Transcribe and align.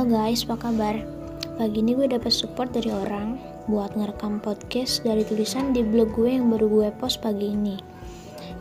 Halo 0.00 0.16
guys, 0.16 0.48
apa 0.48 0.56
kabar? 0.56 0.96
Pagi 1.60 1.84
ini 1.84 1.92
gue 1.92 2.08
dapet 2.08 2.32
support 2.32 2.72
dari 2.72 2.88
orang 2.88 3.36
buat 3.68 3.92
ngerekam 3.92 4.40
podcast 4.40 5.04
dari 5.04 5.28
tulisan 5.28 5.76
di 5.76 5.84
blog 5.84 6.16
gue 6.16 6.40
yang 6.40 6.48
baru 6.48 6.72
gue 6.72 6.88
post 6.96 7.20
pagi 7.20 7.52
ini. 7.52 7.76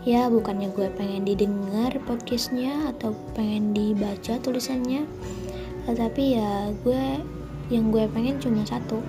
Ya, 0.03 0.27
bukannya 0.27 0.67
gue 0.75 0.91
pengen 0.99 1.23
didengar 1.23 1.95
podcastnya 2.03 2.91
atau 2.91 3.15
pengen 3.39 3.71
dibaca 3.71 4.35
tulisannya, 4.43 5.07
tetapi 5.87 6.35
ya 6.35 6.75
gue 6.83 7.23
yang 7.71 7.87
gue 7.87 8.03
pengen 8.11 8.35
cuma 8.43 8.67
satu. 8.67 8.99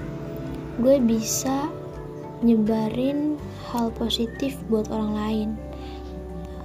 Gue 0.78 1.02
bisa 1.02 1.66
nyebarin 2.46 3.42
hal 3.74 3.90
positif 3.98 4.54
buat 4.70 4.86
orang 4.86 5.12
lain. 5.18 5.48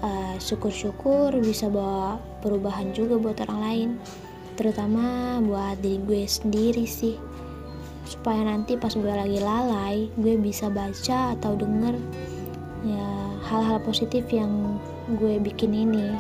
Uh, 0.06 0.38
syukur-syukur 0.38 1.34
bisa 1.42 1.74
bawa 1.74 2.22
perubahan 2.46 2.94
juga 2.94 3.18
buat 3.18 3.42
orang 3.42 3.60
lain 3.66 3.90
terutama 4.56 5.38
buat 5.44 5.80
diri 5.84 6.00
gue 6.04 6.24
sendiri 6.28 6.88
sih. 6.88 7.16
Supaya 8.06 8.46
nanti 8.46 8.80
pas 8.80 8.96
gue 8.96 9.10
lagi 9.10 9.40
lalai 9.40 10.08
gue 10.16 10.36
bisa 10.40 10.72
baca 10.72 11.36
atau 11.36 11.58
denger 11.58 11.96
ya 12.86 13.08
hal-hal 13.50 13.82
positif 13.84 14.26
yang 14.32 14.80
gue 15.20 15.38
bikin 15.38 15.76
ini. 15.76 16.16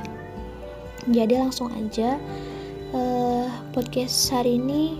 Jadi 1.09 1.37
langsung 1.37 1.69
aja 1.73 2.17
uh, 2.93 3.47
podcast 3.73 4.33
hari 4.33 4.57
ini 4.57 4.97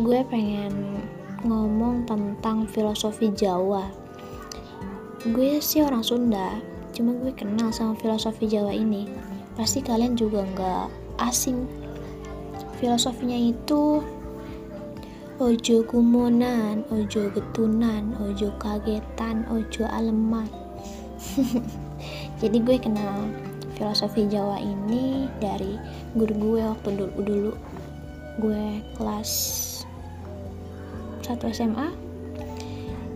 gue 0.00 0.20
pengen 0.26 1.00
ngomong 1.44 2.08
tentang 2.08 2.68
filosofi 2.68 3.30
Jawa. 3.32 3.88
Gue 5.24 5.60
sih 5.64 5.80
orang 5.80 6.04
Sunda 6.04 6.60
cuma 6.94 7.16
gue 7.16 7.32
kenal 7.32 7.72
sama 7.72 7.96
filosofi 7.96 8.44
Jawa 8.44 8.76
ini. 8.76 9.08
Pasti 9.56 9.80
kalian 9.80 10.18
juga 10.18 10.44
nggak 10.44 10.86
asing 11.22 11.64
filosofinya 12.84 13.40
itu 13.40 14.04
ojo 15.40 15.76
kumonan 15.88 16.84
ojo 16.92 17.32
getunan 17.32 18.12
ojo 18.20 18.52
kagetan 18.60 19.48
ojo 19.48 19.88
aleman. 19.88 20.44
Jadi 22.44 22.60
gue 22.60 22.76
kenal 22.76 23.32
filosofi 23.80 24.28
Jawa 24.28 24.60
ini 24.60 25.32
dari 25.40 25.80
guru 26.12 26.36
gue 26.36 26.60
waktu 26.60 26.88
dulu, 26.92 27.16
dulu 27.24 27.52
gue 28.44 28.84
kelas 29.00 29.32
1 31.24 31.40
SMA 31.56 31.88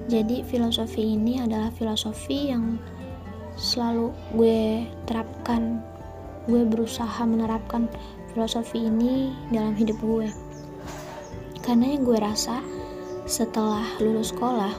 jadi 0.08 0.40
filosofi 0.48 1.12
ini 1.12 1.44
adalah 1.44 1.68
filosofi 1.76 2.48
yang 2.48 2.80
selalu 3.60 4.16
gue 4.32 4.88
terapkan 5.04 5.84
gue 6.48 6.64
berusaha 6.64 7.20
menerapkan 7.28 7.92
filosofi 8.38 8.86
ini 8.86 9.34
dalam 9.50 9.74
hidup 9.74 9.98
gue. 9.98 10.30
Karena 11.58 11.90
yang 11.90 12.06
gue 12.06 12.22
rasa 12.22 12.62
setelah 13.26 13.82
lulus 13.98 14.30
sekolah 14.30 14.78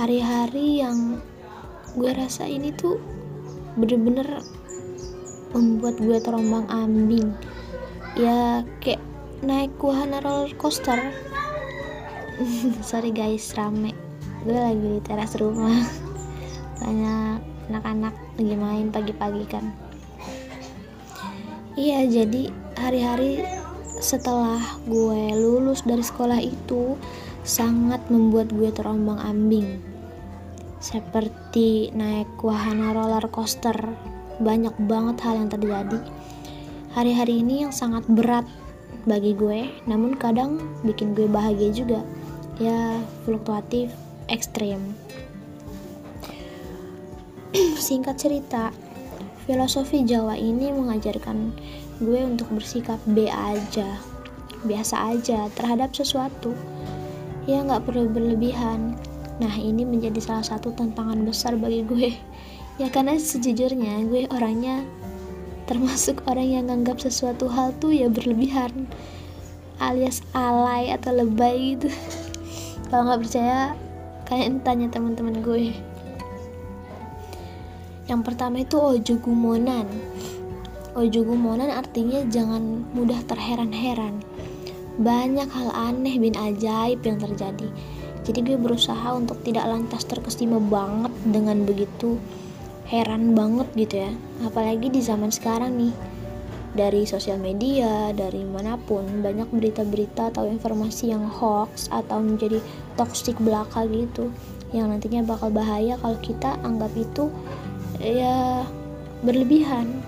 hari-hari 0.00 0.80
yang 0.80 1.20
gue 1.92 2.08
rasa 2.16 2.48
ini 2.48 2.72
tuh 2.72 2.96
bener-bener 3.76 4.40
membuat 5.52 6.00
gue 6.00 6.16
terombang 6.16 6.64
ambing. 6.72 7.28
Ya 8.16 8.64
kayak 8.80 9.04
naik 9.44 9.76
wahana 9.76 10.24
roller 10.24 10.48
coaster. 10.56 10.96
Sorry 12.88 13.12
guys 13.12 13.52
rame. 13.52 13.92
Gue 14.48 14.56
lagi 14.56 14.96
di 14.96 15.00
teras 15.04 15.36
rumah. 15.36 15.84
Banyak 16.80 17.36
anak-anak 17.68 18.16
lagi 18.40 18.56
main 18.56 18.88
pagi-pagi 18.88 19.44
kan 19.44 19.89
iya 21.78 22.06
jadi 22.06 22.50
hari-hari 22.78 23.44
setelah 24.00 24.58
gue 24.88 25.36
lulus 25.36 25.84
dari 25.84 26.00
sekolah 26.00 26.40
itu 26.40 26.96
sangat 27.44 28.00
membuat 28.08 28.48
gue 28.52 28.72
terombang 28.72 29.20
ambing. 29.20 29.80
Seperti 30.80 31.92
naik 31.92 32.40
wahana 32.40 32.96
roller 32.96 33.28
coaster 33.28 33.76
banyak 34.40 34.72
banget 34.88 35.20
hal 35.20 35.34
yang 35.44 35.50
terjadi. 35.52 36.00
Hari-hari 36.96 37.44
ini 37.44 37.68
yang 37.68 37.72
sangat 37.76 38.08
berat 38.08 38.48
bagi 39.04 39.36
gue 39.36 39.68
namun 39.84 40.16
kadang 40.16 40.56
bikin 40.80 41.12
gue 41.12 41.28
bahagia 41.28 41.70
juga. 41.70 42.00
Ya 42.56 42.96
fluktuatif 43.28 43.92
ekstrim. 44.32 44.80
Singkat 47.76 48.16
cerita 48.16 48.72
Filosofi 49.50 50.06
Jawa 50.06 50.38
ini 50.38 50.70
mengajarkan 50.70 51.50
gue 51.98 52.22
untuk 52.22 52.54
bersikap 52.54 53.02
B 53.02 53.26
aja, 53.26 53.98
biasa 54.62 55.10
aja 55.10 55.50
terhadap 55.58 55.90
sesuatu. 55.90 56.54
Ya 57.50 57.58
nggak 57.66 57.82
perlu 57.82 58.06
berlebihan. 58.14 58.94
Nah 59.42 59.50
ini 59.58 59.82
menjadi 59.82 60.22
salah 60.22 60.46
satu 60.46 60.70
tantangan 60.70 61.26
besar 61.26 61.58
bagi 61.58 61.82
gue. 61.82 62.14
Ya 62.78 62.94
karena 62.94 63.18
sejujurnya 63.18 64.06
gue 64.06 64.30
orangnya 64.30 64.86
termasuk 65.66 66.22
orang 66.30 66.46
yang 66.46 66.64
nganggap 66.70 67.02
sesuatu 67.02 67.50
hal 67.50 67.74
tuh 67.82 67.90
ya 67.90 68.06
berlebihan 68.06 68.86
alias 69.82 70.22
alay 70.30 70.94
atau 70.94 71.10
lebay 71.10 71.74
gitu 71.74 71.90
kalau 72.86 73.10
nggak 73.10 73.26
percaya 73.26 73.74
kalian 74.30 74.62
tanya 74.62 74.86
teman-teman 74.90 75.42
gue 75.42 75.74
yang 78.10 78.26
pertama 78.26 78.66
itu 78.66 78.74
ojo 78.74 79.14
gumonan. 79.22 79.86
Ojo 80.98 81.22
gumonan 81.22 81.70
artinya 81.70 82.26
jangan 82.26 82.82
mudah 82.90 83.22
terheran-heran. 83.30 84.18
Banyak 84.98 85.46
hal 85.46 85.70
aneh 85.70 86.18
bin 86.18 86.34
ajaib 86.34 86.98
yang 87.06 87.22
terjadi. 87.22 87.70
Jadi 88.26 88.38
gue 88.42 88.58
berusaha 88.58 89.14
untuk 89.14 89.38
tidak 89.46 89.70
lantas 89.70 90.02
terkesima 90.04 90.58
banget 90.58 91.14
dengan 91.22 91.62
begitu 91.62 92.18
heran 92.90 93.38
banget 93.38 93.70
gitu 93.78 94.02
ya. 94.02 94.12
Apalagi 94.42 94.90
di 94.90 94.98
zaman 94.98 95.30
sekarang 95.30 95.78
nih. 95.78 95.94
Dari 96.70 97.02
sosial 97.02 97.42
media, 97.42 98.14
dari 98.14 98.46
mana 98.46 98.78
pun, 98.78 99.02
banyak 99.26 99.50
berita-berita 99.50 100.30
atau 100.30 100.46
informasi 100.46 101.10
yang 101.10 101.26
hoax 101.26 101.90
atau 101.90 102.22
menjadi 102.22 102.62
toksik 102.94 103.34
belaka 103.42 103.82
gitu. 103.90 104.30
Yang 104.70 104.86
nantinya 104.94 105.34
bakal 105.34 105.50
bahaya 105.50 105.98
kalau 105.98 106.14
kita 106.22 106.54
anggap 106.62 106.94
itu 106.94 107.26
ya 108.00 108.64
berlebihan. 109.20 110.00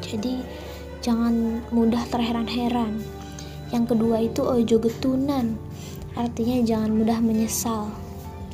Jadi 0.00 0.42
jangan 1.02 1.62
mudah 1.74 2.02
terheran-heran. 2.08 3.02
Yang 3.70 3.94
kedua 3.94 4.26
itu 4.26 4.42
ojo 4.42 4.76
getunan. 4.82 5.54
Artinya 6.18 6.62
jangan 6.66 6.90
mudah 6.94 7.18
menyesal. 7.22 7.90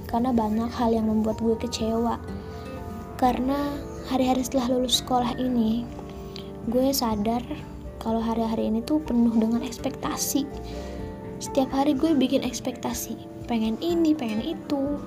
Karena 0.08 0.32
banyak 0.32 0.68
hal 0.72 0.92
yang 0.92 1.08
membuat 1.08 1.40
gue 1.40 1.56
kecewa. 1.60 2.20
Karena 3.16 3.56
hari-hari 4.08 4.44
setelah 4.44 4.76
lulus 4.76 5.00
sekolah 5.00 5.36
ini 5.40 5.88
gue 6.68 6.90
sadar 6.92 7.42
kalau 8.02 8.20
hari-hari 8.20 8.68
ini 8.68 8.84
tuh 8.84 9.00
penuh 9.00 9.32
dengan 9.34 9.64
ekspektasi. 9.64 10.44
Setiap 11.40 11.72
hari 11.72 11.96
gue 11.96 12.12
bikin 12.12 12.44
ekspektasi. 12.44 13.16
Pengen 13.48 13.80
ini 13.80 14.12
pengen 14.12 14.42
itu 14.42 15.00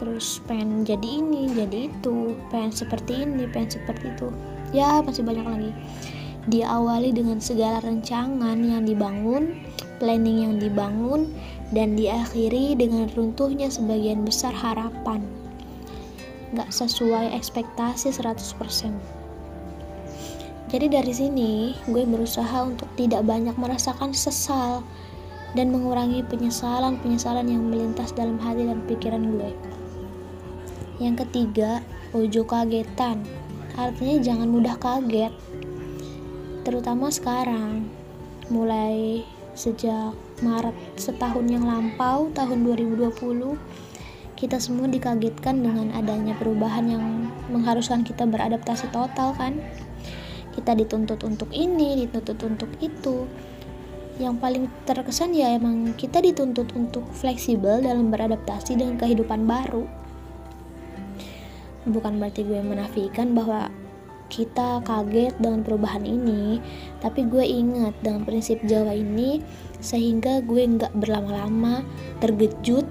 terus 0.00 0.40
pengen 0.48 0.88
jadi 0.88 1.20
ini 1.20 1.52
jadi 1.52 1.92
itu 1.92 2.32
pengen 2.48 2.72
seperti 2.72 3.28
ini 3.28 3.44
pengen 3.52 3.76
seperti 3.76 4.08
itu. 4.08 4.32
Ya 4.72 5.04
masih 5.04 5.20
banyak 5.20 5.44
lagi. 5.44 5.72
Diawali 6.48 7.12
dengan 7.12 7.36
segala 7.36 7.84
rancangan 7.84 8.56
yang 8.56 8.88
dibangun 8.88 9.60
planning 10.00 10.48
yang 10.48 10.54
dibangun 10.56 11.28
dan 11.76 11.92
diakhiri 12.00 12.72
dengan 12.72 13.12
runtuhnya 13.12 13.68
sebagian 13.68 14.24
besar 14.24 14.56
harapan. 14.56 15.20
Gak 16.56 16.72
sesuai 16.72 17.36
ekspektasi 17.36 18.08
100% 18.16 19.20
jadi 20.70 20.86
dari 20.86 21.10
sini 21.10 21.74
gue 21.90 22.06
berusaha 22.06 22.62
untuk 22.62 22.86
tidak 22.94 23.26
banyak 23.26 23.58
merasakan 23.58 24.14
sesal 24.14 24.86
dan 25.58 25.74
mengurangi 25.74 26.22
penyesalan-penyesalan 26.30 27.50
yang 27.50 27.66
melintas 27.66 28.14
dalam 28.14 28.38
hati 28.38 28.70
dan 28.70 28.78
pikiran 28.86 29.34
gue. 29.34 29.50
Yang 31.00 31.24
ketiga, 31.24 31.80
ojo 32.12 32.44
kagetan. 32.44 33.24
Artinya 33.72 34.20
jangan 34.20 34.52
mudah 34.52 34.76
kaget. 34.76 35.32
Terutama 36.60 37.08
sekarang. 37.08 37.88
Mulai 38.52 39.24
sejak 39.56 40.12
Maret 40.44 40.76
setahun 41.00 41.48
yang 41.48 41.64
lampau, 41.64 42.28
tahun 42.36 42.68
2020, 42.68 43.56
kita 44.36 44.60
semua 44.60 44.92
dikagetkan 44.92 45.64
dengan 45.64 45.88
adanya 45.96 46.36
perubahan 46.36 46.84
yang 46.84 47.04
mengharuskan 47.48 48.04
kita 48.04 48.28
beradaptasi 48.28 48.92
total 48.92 49.32
kan. 49.40 49.56
Kita 50.52 50.76
dituntut 50.76 51.24
untuk 51.24 51.48
ini, 51.56 52.04
dituntut 52.04 52.44
untuk 52.44 52.68
itu. 52.84 53.24
Yang 54.20 54.34
paling 54.36 54.64
terkesan 54.84 55.32
ya 55.32 55.56
emang 55.56 55.96
kita 55.96 56.20
dituntut 56.20 56.76
untuk 56.76 57.08
fleksibel 57.16 57.80
dalam 57.80 58.12
beradaptasi 58.12 58.76
dengan 58.76 59.00
kehidupan 59.00 59.48
baru 59.48 59.88
bukan 61.90 62.22
berarti 62.22 62.46
gue 62.46 62.62
menafikan 62.62 63.34
bahwa 63.34 63.68
kita 64.30 64.78
kaget 64.86 65.34
dengan 65.42 65.66
perubahan 65.66 66.06
ini 66.06 66.62
tapi 67.02 67.26
gue 67.26 67.42
ingat 67.42 67.98
dengan 67.98 68.22
prinsip 68.22 68.62
Jawa 68.62 68.94
ini 68.94 69.42
sehingga 69.82 70.38
gue 70.46 70.62
nggak 70.78 70.94
berlama-lama 70.94 71.82
terkejut 72.22 72.86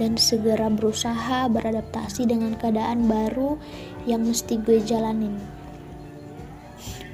dan 0.00 0.16
segera 0.16 0.72
berusaha 0.72 1.48
beradaptasi 1.52 2.24
dengan 2.24 2.56
keadaan 2.56 3.04
baru 3.04 3.60
yang 4.08 4.24
mesti 4.24 4.60
gue 4.60 4.80
jalanin. 4.84 5.36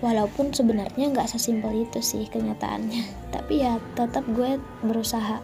Walaupun 0.02 0.52
sebenarnya 0.52 1.10
nggak 1.10 1.30
sesimpel 1.32 1.86
itu 1.86 1.98
sih 2.02 2.30
kenyataannya 2.30 3.02
tapi 3.34 3.66
ya 3.66 3.82
tetap 3.98 4.22
gue 4.30 4.58
berusaha. 4.86 5.42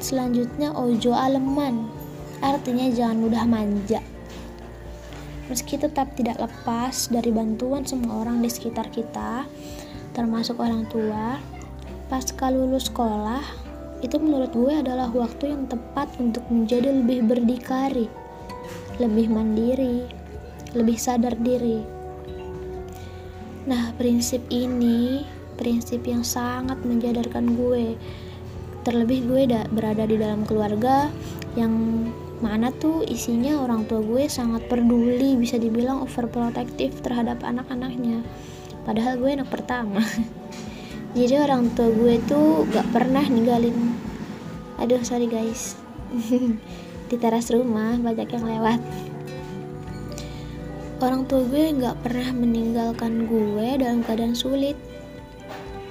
Selanjutnya 0.00 0.72
ojo 0.72 1.12
aleman 1.12 1.99
artinya 2.40 2.88
jangan 2.92 3.18
mudah 3.20 3.44
manja. 3.44 4.00
Meski 5.48 5.76
tetap 5.76 6.14
tidak 6.14 6.38
lepas 6.38 7.10
dari 7.10 7.34
bantuan 7.34 7.82
semua 7.82 8.22
orang 8.22 8.40
di 8.40 8.48
sekitar 8.48 8.88
kita 8.92 9.44
termasuk 10.10 10.58
orang 10.58 10.84
tua 10.90 11.38
pasca 12.10 12.50
lulus 12.50 12.90
sekolah 12.90 13.42
itu 14.02 14.18
menurut 14.18 14.50
gue 14.50 14.74
adalah 14.74 15.06
waktu 15.12 15.54
yang 15.54 15.70
tepat 15.70 16.10
untuk 16.18 16.42
menjadi 16.50 16.90
lebih 16.90 17.26
berdikari 17.30 18.10
lebih 18.98 19.26
mandiri 19.32 20.20
lebih 20.74 20.96
sadar 20.98 21.34
diri. 21.38 21.82
Nah 23.66 23.90
prinsip 23.98 24.42
ini 24.54 25.26
prinsip 25.58 26.06
yang 26.06 26.22
sangat 26.22 26.80
menjadarkan 26.86 27.58
gue. 27.58 27.98
Terlebih 28.80 29.28
gue 29.28 29.42
da 29.50 29.68
berada 29.68 30.08
di 30.08 30.16
dalam 30.16 30.48
keluarga 30.48 31.12
yang 31.52 32.06
mana 32.40 32.72
tuh 32.72 33.04
isinya 33.04 33.60
orang 33.60 33.84
tua 33.84 34.00
gue 34.00 34.24
sangat 34.24 34.64
peduli 34.64 35.36
bisa 35.36 35.60
dibilang 35.60 36.00
overprotective 36.00 37.04
terhadap 37.04 37.44
anak-anaknya. 37.44 38.24
Padahal 38.88 39.20
gue 39.20 39.28
anak 39.28 39.52
pertama. 39.52 40.00
Jadi 41.16 41.36
orang 41.36 41.68
tua 41.76 41.92
gue 41.92 42.16
tuh 42.24 42.64
gak 42.72 42.88
pernah 42.96 43.20
ninggalin. 43.20 43.92
Aduh 44.80 45.04
sorry 45.04 45.28
guys. 45.28 45.76
Di 47.12 47.16
teras 47.20 47.52
rumah 47.52 48.00
banyak 48.00 48.28
yang 48.32 48.44
lewat. 48.48 48.80
Orang 51.04 51.28
tua 51.28 51.44
gue 51.44 51.76
gak 51.76 52.00
pernah 52.00 52.32
meninggalkan 52.32 53.28
gue 53.28 53.84
dalam 53.84 54.00
keadaan 54.00 54.32
sulit. 54.32 54.80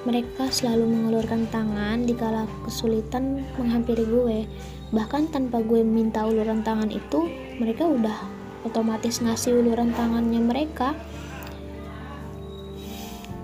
Mereka 0.09 0.49
selalu 0.49 0.89
mengulurkan 0.89 1.45
tangan 1.53 2.07
di 2.07 2.15
kala 2.15 2.47
kesulitan 2.65 3.45
menghampiri 3.59 4.07
gue 4.07 4.47
bahkan 4.89 5.29
tanpa 5.29 5.61
gue 5.61 5.85
minta 5.85 6.25
uluran 6.25 6.65
tangan 6.65 6.89
itu 6.89 7.29
mereka 7.61 7.85
udah 7.85 8.17
otomatis 8.65 9.21
ngasih 9.21 9.61
uluran 9.61 9.93
tangannya 9.93 10.41
mereka. 10.41 10.97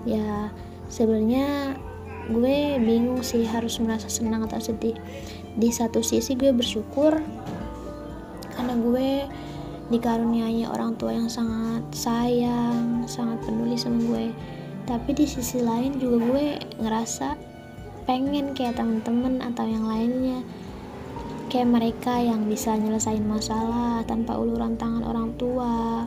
Ya 0.06 0.50
sebenarnya 0.90 1.78
gue 2.26 2.82
bingung 2.82 3.22
sih 3.22 3.46
harus 3.46 3.78
merasa 3.78 4.10
senang 4.10 4.46
atau 4.50 4.58
sedih. 4.58 4.98
Di 5.56 5.70
satu 5.70 6.02
sisi 6.02 6.34
gue 6.34 6.50
bersyukur 6.50 7.22
karena 8.56 8.74
gue 8.82 9.08
dikaruniai 9.86 10.66
orang 10.66 10.98
tua 10.98 11.14
yang 11.14 11.30
sangat 11.30 11.86
sayang 11.94 13.06
sangat 13.06 13.38
peduli 13.46 13.78
sama 13.78 14.02
gue. 14.02 14.26
Tapi 14.86 15.10
di 15.14 15.26
sisi 15.26 15.62
lain 15.62 15.98
juga 15.98 16.18
gue 16.22 16.46
ngerasa 16.82 17.38
pengen 18.06 18.54
kayak 18.54 18.78
temen-temen 18.78 19.42
atau 19.42 19.66
yang 19.66 19.86
lainnya 19.86 20.46
kayak 21.56 21.72
mereka 21.72 22.20
yang 22.20 22.44
bisa 22.52 22.76
nyelesain 22.76 23.24
masalah 23.24 24.04
tanpa 24.04 24.36
uluran 24.36 24.76
tangan 24.76 25.00
orang 25.08 25.32
tua. 25.40 26.04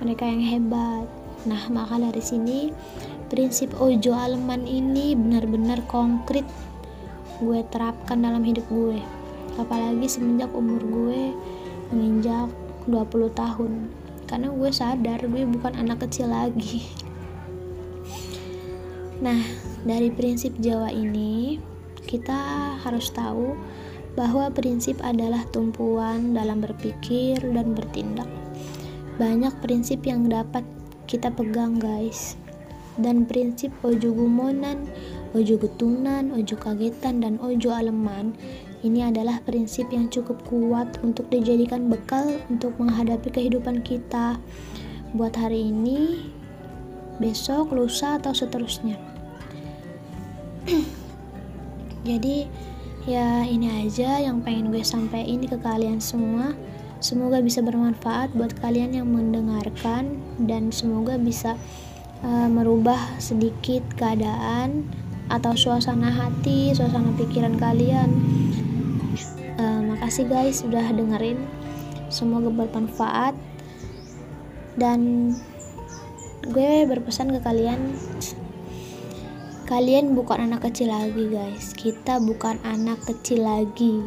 Mereka 0.00 0.24
yang 0.24 0.40
hebat. 0.40 1.04
Nah 1.44 1.60
maka 1.68 2.00
dari 2.00 2.24
sini 2.24 2.72
prinsip 3.28 3.76
ojo 3.76 4.16
aleman 4.16 4.64
ini 4.64 5.12
benar-benar 5.12 5.84
konkret 5.84 6.48
gue 7.36 7.60
terapkan 7.68 8.24
dalam 8.24 8.40
hidup 8.40 8.64
gue. 8.72 8.96
Apalagi 9.60 10.08
semenjak 10.08 10.48
umur 10.56 10.80
gue 10.80 11.36
menginjak 11.92 12.48
20 12.88 13.28
tahun. 13.36 13.92
Karena 14.24 14.48
gue 14.48 14.70
sadar 14.72 15.20
gue 15.20 15.44
bukan 15.44 15.76
anak 15.76 16.08
kecil 16.08 16.32
lagi. 16.32 16.88
Nah 19.20 19.44
dari 19.84 20.08
prinsip 20.08 20.56
Jawa 20.56 20.88
ini 20.88 21.60
kita 22.08 22.40
harus 22.80 23.12
tahu 23.12 23.52
bahwa 24.18 24.50
prinsip 24.50 24.98
adalah 25.06 25.46
tumpuan 25.54 26.34
dalam 26.34 26.58
berpikir 26.58 27.38
dan 27.38 27.78
bertindak. 27.78 28.26
Banyak 29.14 29.54
prinsip 29.62 30.02
yang 30.02 30.26
dapat 30.26 30.66
kita 31.06 31.30
pegang 31.30 31.78
guys. 31.78 32.34
Dan 32.98 33.30
prinsip 33.30 33.70
ojo 33.86 34.10
gumonan, 34.10 34.90
ojo 35.30 35.54
getunan, 35.54 36.34
ojo 36.34 36.58
kagetan, 36.58 37.22
dan 37.22 37.38
ojo 37.38 37.70
aleman 37.70 38.34
ini 38.86 39.02
adalah 39.02 39.42
prinsip 39.42 39.90
yang 39.90 40.06
cukup 40.06 40.38
kuat 40.46 41.02
untuk 41.02 41.26
dijadikan 41.34 41.90
bekal 41.90 42.38
untuk 42.46 42.78
menghadapi 42.78 43.26
kehidupan 43.26 43.82
kita. 43.82 44.38
Buat 45.18 45.34
hari 45.34 45.74
ini, 45.74 46.30
besok, 47.18 47.74
lusa, 47.74 48.22
atau 48.22 48.30
seterusnya. 48.30 48.94
Jadi, 52.08 52.46
ya 53.08 53.48
ini 53.48 53.88
aja 53.88 54.20
yang 54.20 54.44
pengen 54.44 54.68
gue 54.68 54.84
sampaikan 54.84 55.40
ke 55.48 55.56
kalian 55.56 55.96
semua. 55.96 56.52
Semoga 57.00 57.40
bisa 57.40 57.64
bermanfaat 57.64 58.36
buat 58.36 58.52
kalian 58.60 58.92
yang 58.92 59.08
mendengarkan 59.08 60.20
dan 60.44 60.68
semoga 60.68 61.16
bisa 61.16 61.56
uh, 62.20 62.48
merubah 62.52 63.00
sedikit 63.16 63.80
keadaan 63.96 64.84
atau 65.32 65.56
suasana 65.56 66.12
hati, 66.12 66.76
suasana 66.76 67.08
pikiran 67.16 67.56
kalian. 67.56 68.12
Uh, 69.56 69.80
makasih 69.88 70.28
guys 70.28 70.60
sudah 70.60 70.84
dengerin. 70.92 71.40
Semoga 72.12 72.52
bermanfaat 72.52 73.32
dan 74.76 75.32
gue 76.44 76.84
berpesan 76.84 77.32
ke 77.32 77.40
kalian 77.40 77.96
kalian 79.68 80.16
bukan 80.16 80.48
anak 80.48 80.64
kecil 80.64 80.88
lagi 80.88 81.28
guys 81.28 81.76
kita 81.76 82.16
bukan 82.16 82.56
anak 82.64 82.96
kecil 83.04 83.44
lagi 83.44 84.00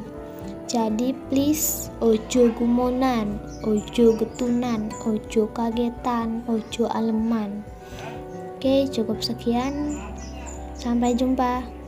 jadi 0.66 1.14
please 1.30 1.94
ojo 2.02 2.50
gumonan 2.58 3.38
ojo 3.62 4.18
getunan 4.18 4.90
ojo 5.06 5.46
kagetan 5.54 6.42
ojo 6.50 6.90
aleman 6.90 7.62
Oke, 8.62 8.86
cukup 8.94 9.26
sekian. 9.26 9.98
Sampai 10.78 11.18
jumpa. 11.18 11.81